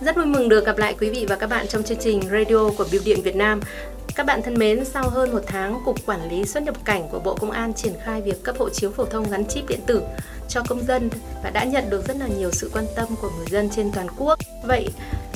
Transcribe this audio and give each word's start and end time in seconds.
Rất 0.00 0.16
vui 0.16 0.26
mừng 0.26 0.48
được 0.48 0.66
gặp 0.66 0.78
lại 0.78 0.94
quý 1.00 1.10
vị 1.10 1.26
và 1.28 1.36
các 1.36 1.46
bạn 1.46 1.66
trong 1.68 1.82
chương 1.82 1.98
trình 2.00 2.20
radio 2.30 2.70
của 2.78 2.84
Biêu 2.92 3.00
điện 3.04 3.22
Việt 3.22 3.36
Nam. 3.36 3.60
Các 4.14 4.26
bạn 4.26 4.42
thân 4.42 4.54
mến, 4.58 4.84
sau 4.84 5.08
hơn 5.08 5.32
một 5.32 5.40
tháng, 5.46 5.80
Cục 5.84 6.06
Quản 6.06 6.30
lý 6.30 6.44
xuất 6.44 6.62
nhập 6.62 6.74
cảnh 6.84 7.08
của 7.10 7.18
Bộ 7.18 7.34
Công 7.34 7.50
an 7.50 7.74
triển 7.74 7.92
khai 8.04 8.22
việc 8.22 8.42
cấp 8.42 8.56
hộ 8.58 8.70
chiếu 8.70 8.90
phổ 8.90 9.04
thông 9.04 9.30
gắn 9.30 9.44
chip 9.46 9.68
điện 9.68 9.80
tử 9.86 10.02
cho 10.48 10.62
công 10.68 10.86
dân 10.86 11.10
và 11.42 11.50
đã 11.50 11.64
nhận 11.64 11.90
được 11.90 12.08
rất 12.08 12.16
là 12.16 12.26
nhiều 12.38 12.50
sự 12.52 12.70
quan 12.72 12.84
tâm 12.96 13.08
của 13.22 13.30
người 13.36 13.46
dân 13.50 13.70
trên 13.76 13.92
toàn 13.92 14.06
quốc. 14.18 14.38
Vậy 14.64 14.88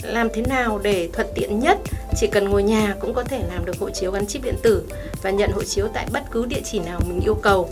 làm 0.02 0.28
thế 0.34 0.42
nào 0.42 0.80
để 0.82 1.08
thuận 1.12 1.26
tiện 1.34 1.60
nhất 1.60 1.78
chỉ 2.16 2.26
cần 2.26 2.48
ngồi 2.48 2.62
nhà 2.62 2.94
cũng 3.00 3.14
có 3.14 3.24
thể 3.24 3.42
làm 3.54 3.64
được 3.64 3.78
hộ 3.78 3.90
chiếu 3.90 4.10
gắn 4.10 4.26
chip 4.26 4.42
điện 4.42 4.56
tử 4.62 4.82
và 5.22 5.30
nhận 5.30 5.50
hộ 5.50 5.62
chiếu 5.64 5.88
tại 5.94 6.06
bất 6.12 6.22
cứ 6.30 6.46
địa 6.46 6.60
chỉ 6.64 6.78
nào 6.78 7.00
mình 7.08 7.20
yêu 7.24 7.34
cầu 7.34 7.70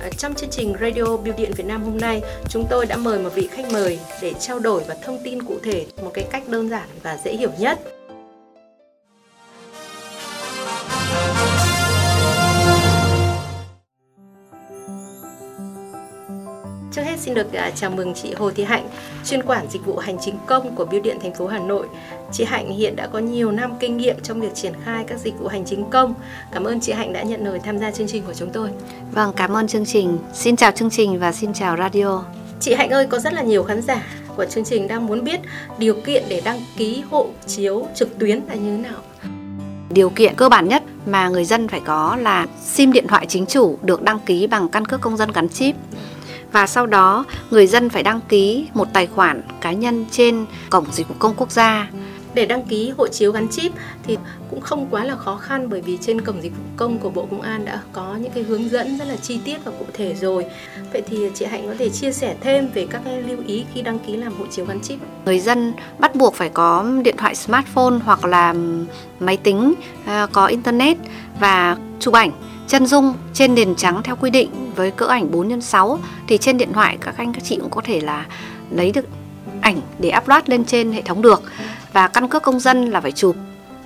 Ờ, 0.00 0.08
trong 0.18 0.34
chương 0.34 0.50
trình 0.50 0.74
Radio 0.80 1.16
Biêu 1.16 1.34
điện 1.36 1.52
Việt 1.56 1.66
Nam 1.66 1.82
hôm 1.82 1.98
nay, 1.98 2.22
chúng 2.48 2.66
tôi 2.70 2.86
đã 2.86 2.96
mời 2.96 3.18
một 3.18 3.30
vị 3.34 3.48
khách 3.50 3.72
mời 3.72 3.98
để 4.22 4.34
trao 4.40 4.58
đổi 4.58 4.82
và 4.88 4.96
thông 5.02 5.18
tin 5.24 5.42
cụ 5.42 5.58
thể 5.62 5.86
một 6.02 6.10
cái 6.14 6.26
cách 6.30 6.48
đơn 6.48 6.68
giản 6.68 6.88
và 7.02 7.18
dễ 7.24 7.32
hiểu 7.36 7.50
nhất. 7.58 7.78
Hết 17.18 17.22
xin 17.24 17.34
được 17.34 17.52
à, 17.52 17.70
chào 17.76 17.90
mừng 17.90 18.14
chị 18.14 18.34
Hồ 18.34 18.50
Thị 18.50 18.64
Hạnh, 18.64 18.88
chuyên 19.24 19.42
quản 19.42 19.66
dịch 19.70 19.86
vụ 19.86 19.96
hành 19.96 20.16
chính 20.20 20.34
công 20.46 20.74
của 20.74 20.84
Bưu 20.84 21.00
điện 21.00 21.18
thành 21.22 21.34
phố 21.34 21.46
Hà 21.46 21.58
Nội. 21.58 21.86
Chị 22.32 22.44
Hạnh 22.44 22.72
hiện 22.72 22.96
đã 22.96 23.06
có 23.06 23.18
nhiều 23.18 23.50
năm 23.50 23.72
kinh 23.80 23.96
nghiệm 23.96 24.16
trong 24.22 24.40
việc 24.40 24.54
triển 24.54 24.72
khai 24.84 25.04
các 25.08 25.18
dịch 25.18 25.38
vụ 25.38 25.48
hành 25.48 25.64
chính 25.64 25.90
công. 25.90 26.14
Cảm 26.52 26.64
ơn 26.64 26.80
chị 26.80 26.92
Hạnh 26.92 27.12
đã 27.12 27.22
nhận 27.22 27.44
lời 27.44 27.60
tham 27.64 27.78
gia 27.78 27.90
chương 27.90 28.08
trình 28.08 28.22
của 28.26 28.34
chúng 28.34 28.50
tôi. 28.50 28.70
Vâng, 29.12 29.32
cảm 29.36 29.56
ơn 29.56 29.68
chương 29.68 29.84
trình. 29.84 30.18
Xin 30.34 30.56
chào 30.56 30.70
chương 30.70 30.90
trình 30.90 31.18
và 31.18 31.32
xin 31.32 31.52
chào 31.52 31.76
radio. 31.76 32.24
Chị 32.60 32.74
Hạnh 32.74 32.90
ơi, 32.90 33.06
có 33.06 33.18
rất 33.18 33.32
là 33.32 33.42
nhiều 33.42 33.62
khán 33.62 33.82
giả 33.82 34.06
của 34.36 34.44
chương 34.44 34.64
trình 34.64 34.88
đang 34.88 35.06
muốn 35.06 35.24
biết 35.24 35.40
điều 35.78 35.94
kiện 35.94 36.24
để 36.28 36.42
đăng 36.44 36.60
ký 36.76 37.02
hộ 37.10 37.26
chiếu 37.46 37.86
trực 37.94 38.18
tuyến 38.18 38.40
là 38.48 38.54
như 38.54 38.76
thế 38.76 38.82
nào. 38.90 39.00
Điều 39.90 40.10
kiện 40.10 40.34
cơ 40.34 40.48
bản 40.48 40.68
nhất 40.68 40.82
mà 41.06 41.28
người 41.28 41.44
dân 41.44 41.68
phải 41.68 41.80
có 41.84 42.16
là 42.20 42.46
SIM 42.64 42.92
điện 42.92 43.06
thoại 43.08 43.26
chính 43.28 43.46
chủ 43.46 43.78
được 43.82 44.02
đăng 44.02 44.18
ký 44.26 44.46
bằng 44.46 44.68
căn 44.68 44.84
cước 44.84 45.00
công 45.00 45.16
dân 45.16 45.32
gắn 45.32 45.48
chip 45.48 45.74
và 46.52 46.66
sau 46.66 46.86
đó 46.86 47.24
người 47.50 47.66
dân 47.66 47.88
phải 47.88 48.02
đăng 48.02 48.20
ký 48.28 48.68
một 48.74 48.88
tài 48.92 49.06
khoản 49.06 49.42
cá 49.60 49.72
nhân 49.72 50.04
trên 50.10 50.46
cổng 50.70 50.84
dịch 50.92 51.08
vụ 51.08 51.14
công 51.18 51.34
quốc 51.36 51.50
gia 51.50 51.88
để 52.34 52.46
đăng 52.46 52.62
ký 52.62 52.92
hộ 52.98 53.08
chiếu 53.08 53.32
gắn 53.32 53.48
chip 53.48 53.72
thì 54.02 54.18
cũng 54.50 54.60
không 54.60 54.86
quá 54.90 55.04
là 55.04 55.16
khó 55.16 55.36
khăn 55.36 55.68
bởi 55.70 55.80
vì 55.80 55.98
trên 56.00 56.20
cổng 56.20 56.42
dịch 56.42 56.52
vụ 56.56 56.64
công 56.76 56.98
của 56.98 57.10
Bộ 57.10 57.26
Công 57.30 57.40
an 57.40 57.64
đã 57.64 57.80
có 57.92 58.16
những 58.20 58.32
cái 58.32 58.42
hướng 58.42 58.68
dẫn 58.68 58.98
rất 58.98 59.04
là 59.08 59.16
chi 59.16 59.40
tiết 59.44 59.64
và 59.64 59.72
cụ 59.78 59.84
thể 59.92 60.14
rồi. 60.14 60.46
Vậy 60.92 61.02
thì 61.06 61.18
chị 61.34 61.44
Hạnh 61.44 61.66
có 61.68 61.74
thể 61.78 61.88
chia 61.88 62.12
sẻ 62.12 62.36
thêm 62.40 62.68
về 62.74 62.86
các 62.90 63.02
cái 63.04 63.22
lưu 63.22 63.38
ý 63.46 63.64
khi 63.74 63.82
đăng 63.82 63.98
ký 63.98 64.16
làm 64.16 64.32
hộ 64.38 64.44
chiếu 64.50 64.64
gắn 64.64 64.80
chip. 64.80 64.98
Người 65.24 65.40
dân 65.40 65.72
bắt 65.98 66.14
buộc 66.14 66.34
phải 66.34 66.48
có 66.48 66.86
điện 67.04 67.16
thoại 67.16 67.34
smartphone 67.34 67.98
hoặc 68.04 68.24
là 68.24 68.54
máy 69.20 69.36
tính 69.36 69.74
à, 70.04 70.26
có 70.32 70.46
internet 70.46 70.96
và 71.40 71.76
chụp 72.00 72.14
ảnh 72.14 72.30
chân 72.68 72.86
dung 72.86 73.14
trên 73.34 73.54
nền 73.54 73.74
trắng 73.74 74.02
theo 74.02 74.16
quy 74.16 74.30
định 74.30 74.72
với 74.76 74.90
cỡ 74.90 75.06
ảnh 75.06 75.30
4 75.30 75.60
x 75.60 75.64
6 75.64 75.98
thì 76.26 76.38
trên 76.38 76.58
điện 76.58 76.72
thoại 76.72 76.98
các 77.00 77.14
anh, 77.16 77.32
các 77.32 77.44
chị 77.44 77.58
cũng 77.60 77.70
có 77.70 77.80
thể 77.84 78.00
là 78.00 78.26
lấy 78.70 78.92
được 78.92 79.04
ảnh 79.60 79.80
để 79.98 80.12
upload 80.18 80.42
lên 80.46 80.64
trên 80.64 80.92
hệ 80.92 81.02
thống 81.02 81.22
được. 81.22 81.42
Và 81.92 82.08
căn 82.08 82.28
cước 82.28 82.42
công 82.42 82.60
dân 82.60 82.90
là 82.90 83.00
phải 83.00 83.12
chụp 83.12 83.36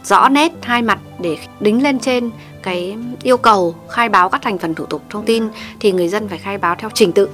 rõ 0.05 0.29
nét 0.29 0.53
hai 0.63 0.83
mặt 0.83 0.99
để 1.21 1.39
đính 1.61 1.83
lên 1.83 1.99
trên 1.99 2.31
cái 2.63 2.97
yêu 3.23 3.37
cầu 3.37 3.75
khai 3.89 4.09
báo 4.09 4.29
các 4.29 4.43
thành 4.43 4.59
phần 4.59 4.75
thủ 4.75 4.87
tục 4.87 5.03
thông 5.11 5.25
tin 5.25 5.49
thì 5.81 5.93
người 5.93 6.09
dân 6.09 6.29
phải 6.29 6.39
khai 6.39 6.59
báo 6.59 6.75
theo 6.79 6.91
trình 6.95 7.13
tự 7.13 7.29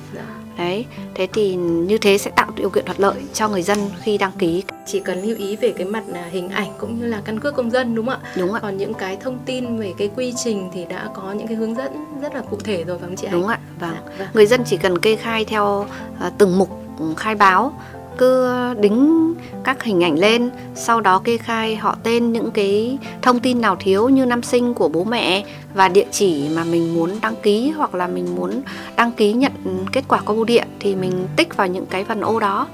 đấy 0.59 0.87
thế 1.15 1.29
thì 1.33 1.55
như 1.55 1.99
thế 1.99 2.19
sẽ 2.19 2.31
tạo 2.31 2.51
điều 2.57 2.71
kiện 2.71 2.85
thuận 2.85 3.01
lợi 3.01 3.15
cho 3.33 3.49
người 3.49 3.63
dân 3.63 3.79
khi 4.01 4.19
đăng 4.19 4.33
ký. 4.39 4.63
Chỉ 4.87 5.01
cần 5.01 5.23
lưu 5.23 5.37
ý 5.37 5.57
về 5.57 5.73
cái 5.77 5.87
mặt 5.87 6.03
là 6.07 6.25
hình 6.31 6.49
ảnh 6.49 6.71
cũng 6.79 7.01
như 7.01 7.07
là 7.07 7.23
căn 7.25 7.41
cước 7.41 7.55
công 7.55 7.71
dân 7.71 7.95
đúng 7.95 8.07
không 8.07 8.21
ạ? 8.23 8.31
Đúng 8.37 8.53
ạ. 8.53 8.61
Còn 8.63 8.77
những 8.77 8.95
cái 8.95 9.17
thông 9.17 9.39
tin 9.47 9.79
về 9.79 9.93
cái 9.99 10.11
quy 10.17 10.35
trình 10.37 10.71
thì 10.73 10.85
đã 10.85 11.09
có 11.15 11.33
những 11.33 11.47
cái 11.47 11.57
hướng 11.57 11.75
dẫn 11.75 11.93
rất 12.23 12.35
là 12.35 12.41
cụ 12.51 12.59
thể 12.65 12.85
rồi 12.85 12.99
phải 12.99 13.09
không 13.09 13.17
chị 13.17 13.29
đúng 13.31 13.47
ạ 13.47 13.59
vâng. 13.81 13.91
Dạ, 13.91 14.13
vâng. 14.19 14.29
Người 14.35 14.47
dân 14.47 14.65
chỉ 14.67 14.77
cần 14.77 14.99
kê 14.99 15.17
khai 15.17 15.45
theo 15.45 15.87
uh, 16.27 16.33
từng 16.39 16.59
mục 16.59 16.69
khai 17.17 17.35
báo 17.35 17.73
cứ 18.19 18.49
đính 18.81 19.35
các 19.65 19.83
hình 19.83 20.05
ảnh 20.05 20.19
lên, 20.19 20.51
sau 20.75 21.01
đó 21.01 21.21
kê 21.25 21.37
khai 21.37 21.77
họ 21.77 21.97
tên 22.03 22.33
những 22.33 22.51
cái 22.51 22.99
thông 23.23 23.41
tin 23.41 23.61
nào 23.61 23.77
thiếu 23.81 24.09
như 24.09 24.27
năm 24.27 24.43
sinh 24.43 24.75
của 24.75 24.89
bố 24.89 25.05
mẹ 25.05 25.45
và 25.75 25.89
địa 25.89 26.07
chỉ 26.11 26.49
mà 26.57 26.65
mình 26.65 26.95
muốn 26.95 27.11
đăng 27.23 27.35
ký 27.43 27.71
hoặc 27.71 27.95
là 27.95 28.07
mình 28.07 28.35
muốn 28.37 28.63
đăng 28.97 29.13
ký 29.13 29.33
nhận 29.33 29.53
kết 29.93 30.05
quả 30.09 30.21
qua 30.25 30.35
bưu 30.35 30.45
điện 30.45 30.69
thì 30.81 30.95
mình 30.95 31.13
tích 31.37 31.57
vào 31.57 31.67
những 31.67 31.87
cái 31.87 32.05
phần 32.05 32.21
ô 32.21 32.41
đó. 32.41 32.67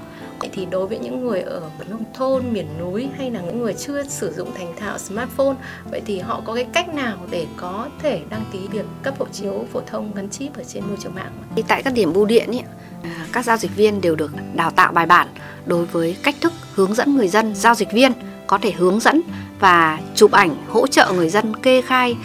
Vậy 0.45 0.53
thì 0.55 0.67
đối 0.71 0.87
với 0.87 0.99
những 0.99 1.25
người 1.25 1.41
ở 1.41 1.61
nông 1.89 2.03
thôn, 2.13 2.43
miền 2.51 2.67
núi 2.79 3.07
hay 3.17 3.31
là 3.31 3.41
những 3.41 3.61
người 3.61 3.73
chưa 3.73 4.03
sử 4.03 4.33
dụng 4.33 4.51
thành 4.57 4.75
thạo 4.79 4.97
smartphone, 4.97 5.55
vậy 5.91 6.01
thì 6.05 6.19
họ 6.19 6.41
có 6.45 6.55
cái 6.55 6.63
cách 6.73 6.93
nào 6.93 7.17
để 7.29 7.45
có 7.57 7.87
thể 8.01 8.21
đăng 8.29 8.45
ký 8.51 8.59
việc 8.71 8.85
cấp 9.03 9.13
hộ 9.19 9.25
chiếu 9.31 9.65
phổ 9.73 9.81
thông 9.87 10.11
gắn 10.15 10.29
chip 10.29 10.57
ở 10.57 10.63
trên 10.63 10.83
môi 10.87 10.97
trường 11.03 11.15
mạng? 11.15 11.31
Thì 11.55 11.63
tại 11.67 11.83
các 11.83 11.93
điểm 11.93 12.13
bưu 12.13 12.25
điện 12.25 12.49
ấy, 12.49 12.63
à, 13.03 13.25
các 13.31 13.45
giao 13.45 13.57
dịch 13.57 13.75
viên 13.75 14.01
đều 14.01 14.15
được 14.15 14.31
đào 14.55 14.71
tạo 14.71 14.91
bài 14.91 15.05
bản 15.05 15.27
đối 15.65 15.85
với 15.85 16.17
cách 16.23 16.35
thức 16.41 16.53
hướng 16.73 16.93
dẫn 16.93 17.15
người 17.15 17.27
dân, 17.27 17.55
giao 17.55 17.75
dịch 17.75 17.91
viên 17.91 18.11
có 18.47 18.57
thể 18.57 18.71
hướng 18.71 18.99
dẫn 18.99 19.21
và 19.59 19.99
chụp 20.15 20.31
ảnh 20.31 20.55
hỗ 20.67 20.87
trợ 20.87 21.11
người 21.15 21.29
dân 21.29 21.55
kê 21.55 21.81
khai 21.81 22.15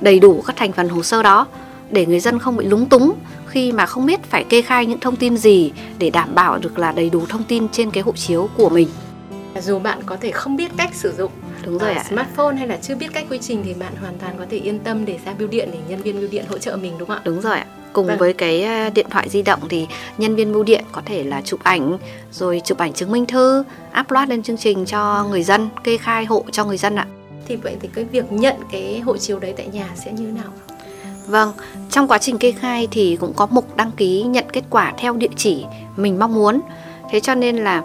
đầy 0.00 0.18
đủ 0.20 0.42
các 0.46 0.56
thành 0.56 0.72
phần 0.72 0.88
hồ 0.88 1.02
sơ 1.02 1.22
đó 1.22 1.46
để 1.90 2.06
người 2.06 2.20
dân 2.20 2.38
không 2.38 2.56
bị 2.56 2.66
lúng 2.66 2.88
túng 2.88 3.14
khi 3.48 3.72
mà 3.72 3.86
không 3.86 4.06
biết 4.06 4.22
phải 4.22 4.44
kê 4.44 4.62
khai 4.62 4.86
những 4.86 5.00
thông 5.00 5.16
tin 5.16 5.36
gì 5.36 5.72
để 5.98 6.10
đảm 6.10 6.34
bảo 6.34 6.58
được 6.58 6.78
là 6.78 6.92
đầy 6.92 7.10
đủ 7.10 7.26
thông 7.28 7.44
tin 7.44 7.68
trên 7.68 7.90
cái 7.90 8.02
hộ 8.02 8.12
chiếu 8.12 8.48
của 8.56 8.68
mình. 8.68 8.88
Dù 9.60 9.78
bạn 9.78 9.98
có 10.06 10.16
thể 10.20 10.30
không 10.30 10.56
biết 10.56 10.70
cách 10.76 10.94
sử 10.94 11.12
dụng 11.18 11.32
đúng 11.64 11.78
rồi 11.78 11.94
uh, 12.00 12.06
smartphone 12.06 12.56
hay 12.56 12.66
là 12.66 12.78
chưa 12.82 12.94
biết 12.94 13.06
cách 13.12 13.26
quy 13.30 13.38
trình 13.38 13.62
thì 13.64 13.74
bạn 13.74 13.92
hoàn 14.00 14.18
toàn 14.18 14.38
có 14.38 14.44
thể 14.50 14.58
yên 14.58 14.78
tâm 14.78 15.04
để 15.04 15.18
ra 15.24 15.34
bưu 15.38 15.48
điện 15.48 15.68
để 15.72 15.78
nhân 15.88 16.02
viên 16.02 16.20
bưu 16.20 16.28
điện 16.30 16.44
hỗ 16.48 16.58
trợ 16.58 16.76
mình 16.76 16.92
đúng 16.98 17.08
không 17.08 17.16
ạ? 17.16 17.22
Đúng 17.24 17.40
rồi 17.40 17.58
ạ. 17.58 17.66
Cùng 17.92 18.06
vâng. 18.06 18.18
với 18.18 18.32
cái 18.32 18.62
à, 18.62 18.90
điện 18.94 19.06
thoại 19.10 19.28
di 19.28 19.42
động 19.42 19.60
thì 19.68 19.86
nhân 20.18 20.36
viên 20.36 20.52
bưu 20.52 20.62
điện 20.62 20.84
có 20.92 21.02
thể 21.04 21.24
là 21.24 21.42
chụp 21.42 21.60
ảnh 21.62 21.98
rồi 22.32 22.60
chụp 22.64 22.78
ảnh 22.78 22.92
chứng 22.92 23.12
minh 23.12 23.26
thư, 23.26 23.64
upload 24.00 24.28
lên 24.28 24.42
chương 24.42 24.56
trình 24.56 24.84
cho 24.84 25.26
người 25.30 25.42
dân, 25.42 25.68
kê 25.84 25.96
khai 25.96 26.24
hộ 26.24 26.44
cho 26.52 26.64
người 26.64 26.76
dân 26.76 26.96
ạ. 26.96 27.06
Thì 27.46 27.56
vậy 27.56 27.76
thì 27.80 27.88
cái 27.94 28.04
việc 28.04 28.32
nhận 28.32 28.56
cái 28.72 29.00
hộ 29.00 29.16
chiếu 29.16 29.38
đấy 29.38 29.54
tại 29.56 29.66
nhà 29.72 29.88
sẽ 30.04 30.12
như 30.12 30.26
thế 30.26 30.32
nào? 30.32 30.52
Vâng, 31.28 31.52
trong 31.90 32.08
quá 32.08 32.18
trình 32.18 32.38
kê 32.38 32.52
khai 32.52 32.88
thì 32.90 33.16
cũng 33.20 33.32
có 33.36 33.46
mục 33.50 33.76
đăng 33.76 33.90
ký 33.90 34.22
nhận 34.22 34.44
kết 34.52 34.64
quả 34.70 34.92
theo 34.98 35.14
địa 35.14 35.30
chỉ 35.36 35.64
mình 35.96 36.18
mong 36.18 36.34
muốn. 36.34 36.60
Thế 37.10 37.20
cho 37.20 37.34
nên 37.34 37.56
là 37.56 37.82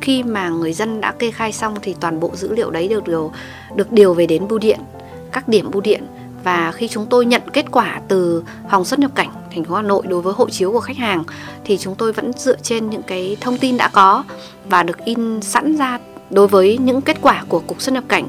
khi 0.00 0.22
mà 0.22 0.48
người 0.48 0.72
dân 0.72 1.00
đã 1.00 1.12
kê 1.12 1.30
khai 1.30 1.52
xong 1.52 1.74
thì 1.82 1.94
toàn 2.00 2.20
bộ 2.20 2.30
dữ 2.34 2.54
liệu 2.54 2.70
đấy 2.70 2.88
được 2.88 3.08
điều 3.08 3.32
được 3.74 3.92
điều 3.92 4.14
về 4.14 4.26
đến 4.26 4.48
bưu 4.48 4.58
điện, 4.58 4.80
các 5.32 5.48
điểm 5.48 5.70
bưu 5.70 5.82
điện 5.82 6.06
và 6.44 6.72
khi 6.72 6.88
chúng 6.88 7.06
tôi 7.06 7.26
nhận 7.26 7.42
kết 7.52 7.66
quả 7.70 8.00
từ 8.08 8.44
phòng 8.70 8.84
xuất 8.84 8.98
nhập 8.98 9.10
cảnh 9.14 9.32
thành 9.54 9.64
phố 9.64 9.74
Hà 9.74 9.82
Nội 9.82 10.02
đối 10.08 10.22
với 10.22 10.34
hộ 10.36 10.50
chiếu 10.50 10.72
của 10.72 10.80
khách 10.80 10.96
hàng 10.96 11.24
thì 11.64 11.78
chúng 11.78 11.94
tôi 11.94 12.12
vẫn 12.12 12.32
dựa 12.32 12.56
trên 12.62 12.90
những 12.90 13.02
cái 13.02 13.36
thông 13.40 13.58
tin 13.58 13.76
đã 13.76 13.88
có 13.88 14.24
và 14.68 14.82
được 14.82 15.04
in 15.04 15.42
sẵn 15.42 15.76
ra 15.76 15.98
đối 16.30 16.48
với 16.48 16.78
những 16.78 17.00
kết 17.00 17.16
quả 17.22 17.44
của 17.48 17.60
cục 17.66 17.82
xuất 17.82 17.92
nhập 17.92 18.04
cảnh 18.08 18.28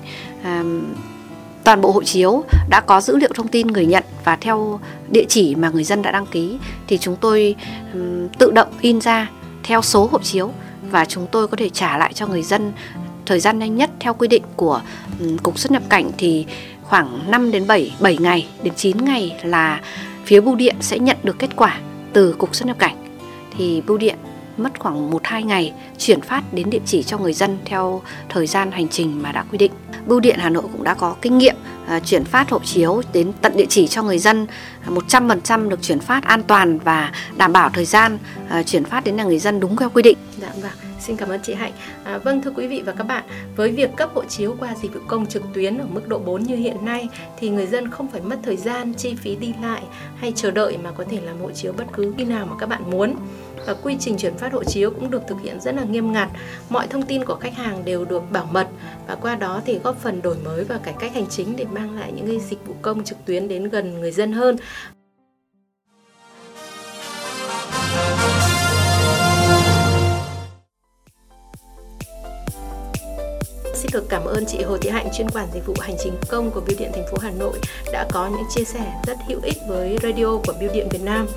toàn 1.63 1.81
bộ 1.81 1.91
hộ 1.91 2.03
chiếu 2.03 2.43
đã 2.69 2.81
có 2.81 3.01
dữ 3.01 3.17
liệu 3.17 3.29
thông 3.33 3.47
tin 3.47 3.67
người 3.67 3.85
nhận 3.85 4.03
và 4.23 4.35
theo 4.35 4.79
địa 5.09 5.25
chỉ 5.27 5.55
mà 5.55 5.69
người 5.69 5.83
dân 5.83 6.01
đã 6.01 6.11
đăng 6.11 6.25
ký 6.25 6.57
thì 6.87 6.97
chúng 6.97 7.15
tôi 7.15 7.55
um, 7.93 8.27
tự 8.37 8.51
động 8.51 8.67
in 8.81 9.01
ra 9.01 9.29
theo 9.63 9.81
số 9.81 10.09
hộ 10.11 10.19
chiếu 10.19 10.51
và 10.91 11.05
chúng 11.05 11.27
tôi 11.31 11.47
có 11.47 11.57
thể 11.57 11.69
trả 11.69 11.97
lại 11.97 12.13
cho 12.13 12.27
người 12.27 12.43
dân 12.43 12.71
thời 13.25 13.39
gian 13.39 13.59
nhanh 13.59 13.75
nhất 13.75 13.89
theo 13.99 14.13
quy 14.13 14.27
định 14.27 14.43
của 14.55 14.81
um, 15.19 15.37
cục 15.37 15.59
xuất 15.59 15.71
nhập 15.71 15.83
cảnh 15.89 16.11
thì 16.17 16.45
khoảng 16.83 17.31
5 17.31 17.51
đến 17.51 17.67
7 17.67 17.95
7 17.99 18.17
ngày 18.17 18.47
đến 18.63 18.73
9 18.75 19.05
ngày 19.05 19.35
là 19.43 19.81
phía 20.25 20.41
bưu 20.41 20.55
điện 20.55 20.75
sẽ 20.79 20.99
nhận 20.99 21.17
được 21.23 21.39
kết 21.39 21.55
quả 21.55 21.79
từ 22.13 22.33
cục 22.33 22.55
xuất 22.55 22.67
nhập 22.67 22.79
cảnh. 22.79 22.95
Thì 23.57 23.81
bưu 23.81 23.97
điện 23.97 24.15
mất 24.57 24.79
khoảng 24.79 25.11
1-2 25.11 25.45
ngày 25.45 25.73
chuyển 25.97 26.21
phát 26.21 26.53
đến 26.53 26.69
địa 26.69 26.81
chỉ 26.85 27.03
cho 27.03 27.17
người 27.17 27.33
dân 27.33 27.57
theo 27.65 28.01
thời 28.29 28.47
gian 28.47 28.71
hành 28.71 28.87
trình 28.87 29.21
mà 29.21 29.31
đã 29.31 29.45
quy 29.51 29.57
định. 29.57 29.71
Bưu 30.05 30.19
điện 30.19 30.35
Hà 30.39 30.49
Nội 30.49 30.63
cũng 30.71 30.83
đã 30.83 30.93
có 30.93 31.15
kinh 31.21 31.37
nghiệm 31.37 31.55
à, 31.87 31.99
chuyển 31.99 32.23
phát 32.23 32.49
hộ 32.49 32.59
chiếu 32.59 33.01
đến 33.13 33.31
tận 33.41 33.57
địa 33.57 33.65
chỉ 33.69 33.87
cho 33.87 34.03
người 34.03 34.19
dân 34.19 34.47
à, 34.81 34.89
100% 34.89 35.69
được 35.69 35.81
chuyển 35.81 35.99
phát 35.99 36.23
an 36.23 36.43
toàn 36.43 36.79
và 36.79 37.11
đảm 37.37 37.53
bảo 37.53 37.69
thời 37.69 37.85
gian 37.85 38.17
à, 38.49 38.63
chuyển 38.63 38.85
phát 38.85 39.03
đến 39.03 39.17
là 39.17 39.23
người 39.23 39.39
dân 39.39 39.59
đúng 39.59 39.77
theo 39.77 39.89
quy 39.89 40.03
định. 40.03 40.17
Dạ 40.37 40.49
vâng. 40.61 40.71
Xin 41.01 41.15
cảm 41.15 41.29
ơn 41.29 41.39
chị 41.43 41.53
Hạnh. 41.53 41.71
À, 42.03 42.17
vâng 42.17 42.41
thưa 42.41 42.51
quý 42.55 42.67
vị 42.67 42.81
và 42.85 42.91
các 42.91 43.03
bạn, 43.03 43.23
với 43.55 43.71
việc 43.71 43.89
cấp 43.95 44.09
hộ 44.13 44.23
chiếu 44.25 44.55
qua 44.59 44.75
dịch 44.81 44.93
vụ 44.93 44.99
công 45.07 45.25
trực 45.25 45.43
tuyến 45.53 45.77
ở 45.77 45.85
mức 45.89 46.07
độ 46.07 46.19
4 46.19 46.43
như 46.43 46.55
hiện 46.55 46.85
nay 46.85 47.09
thì 47.39 47.49
người 47.49 47.67
dân 47.67 47.91
không 47.91 48.07
phải 48.07 48.21
mất 48.21 48.39
thời 48.43 48.57
gian, 48.57 48.93
chi 48.93 49.15
phí 49.15 49.35
đi 49.35 49.53
lại 49.61 49.81
hay 50.15 50.33
chờ 50.35 50.51
đợi 50.51 50.77
mà 50.83 50.91
có 50.91 51.03
thể 51.09 51.21
làm 51.21 51.39
hộ 51.41 51.51
chiếu 51.51 51.73
bất 51.73 51.85
cứ 51.93 52.13
khi 52.17 52.23
nào 52.23 52.45
mà 52.45 52.55
các 52.59 52.69
bạn 52.69 52.91
muốn 52.91 53.15
và 53.65 53.73
quy 53.73 53.97
trình 53.99 54.17
chuyển 54.17 54.37
phát 54.37 54.53
hộ 54.53 54.63
chiếu 54.63 54.91
cũng 54.91 55.11
được 55.11 55.21
thực 55.27 55.41
hiện 55.41 55.59
rất 55.59 55.75
là 55.75 55.83
nghiêm 55.83 56.11
ngặt. 56.11 56.29
Mọi 56.69 56.87
thông 56.87 57.01
tin 57.01 57.25
của 57.25 57.35
khách 57.35 57.53
hàng 57.53 57.85
đều 57.85 58.05
được 58.05 58.31
bảo 58.31 58.49
mật 58.51 58.67
và 59.07 59.15
qua 59.15 59.35
đó 59.35 59.61
thì 59.65 59.79
góp 59.79 59.97
phần 60.01 60.21
đổi 60.21 60.35
mới 60.45 60.63
và 60.63 60.77
cải 60.77 60.93
cách 60.99 61.13
hành 61.13 61.27
chính 61.29 61.55
để 61.55 61.65
mang 61.71 61.99
lại 61.99 62.11
những 62.11 62.27
cái 62.27 62.39
dịch 62.39 62.67
vụ 62.67 62.73
công 62.81 63.03
trực 63.03 63.17
tuyến 63.25 63.47
đến 63.47 63.69
gần 63.69 63.99
người 63.99 64.11
dân 64.11 64.31
hơn. 64.31 64.55
Xin 73.81 73.91
được 73.93 74.09
cảm 74.09 74.25
ơn 74.25 74.45
chị 74.45 74.63
Hồ 74.63 74.77
Thị 74.77 74.89
Hạnh 74.89 75.07
chuyên 75.13 75.29
quản 75.29 75.47
dịch 75.53 75.65
vụ 75.65 75.73
hành 75.79 75.95
chính 76.03 76.13
công 76.29 76.51
của 76.51 76.61
Bưu 76.67 76.77
điện 76.79 76.91
thành 76.93 77.05
phố 77.11 77.17
Hà 77.21 77.31
Nội 77.31 77.59
đã 77.91 78.07
có 78.13 78.27
những 78.27 78.45
chia 78.55 78.63
sẻ 78.63 78.93
rất 79.07 79.17
hữu 79.27 79.39
ích 79.43 79.57
với 79.67 79.97
radio 80.03 80.25
của 80.25 80.53
Bưu 80.59 80.69
điện 80.73 80.87
Việt 80.91 81.01
Nam. 81.03 81.27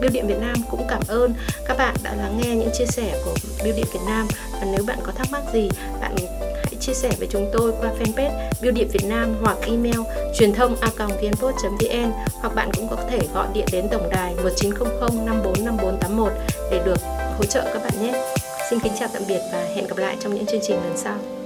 Bưu 0.00 0.10
điện 0.10 0.26
Việt 0.26 0.38
Nam 0.40 0.54
cũng 0.70 0.86
cảm 0.88 1.02
ơn 1.08 1.34
các 1.66 1.78
bạn 1.78 1.94
đã 2.02 2.14
lắng 2.14 2.40
nghe 2.42 2.56
những 2.56 2.70
chia 2.78 2.86
sẻ 2.86 3.20
của 3.24 3.34
Bưu 3.64 3.72
điện 3.76 3.86
Việt 3.92 4.00
Nam 4.06 4.26
và 4.52 4.66
nếu 4.72 4.84
bạn 4.86 4.98
có 5.02 5.12
thắc 5.12 5.26
mắc 5.30 5.42
gì, 5.52 5.68
bạn 6.00 6.16
hãy 6.64 6.74
chia 6.80 6.94
sẻ 6.94 7.10
với 7.18 7.28
chúng 7.30 7.50
tôi 7.52 7.72
qua 7.80 7.90
fanpage 8.00 8.50
Bưu 8.62 8.72
điện 8.72 8.88
Việt 8.92 9.04
Nam 9.04 9.34
hoặc 9.42 9.58
email 9.62 10.00
truyền 10.38 10.52
thông 10.52 10.76
a 10.80 10.88
vn 10.98 12.12
hoặc 12.32 12.54
bạn 12.54 12.70
cũng 12.76 12.88
có 12.88 12.96
thể 13.10 13.18
gọi 13.34 13.46
điện 13.54 13.66
đến 13.72 13.86
tổng 13.90 14.08
đài 14.10 14.34
1900 14.34 15.26
545481 15.26 16.32
để 16.70 16.82
được 16.84 16.98
hỗ 17.38 17.44
trợ 17.44 17.64
các 17.72 17.82
bạn 17.82 18.02
nhé. 18.02 18.34
Xin 18.70 18.80
kính 18.80 18.92
chào 18.98 19.08
tạm 19.12 19.22
biệt 19.28 19.40
và 19.52 19.64
hẹn 19.74 19.86
gặp 19.86 19.98
lại 19.98 20.16
trong 20.20 20.34
những 20.34 20.46
chương 20.46 20.60
trình 20.62 20.76
lần 20.76 20.96
sau. 20.96 21.43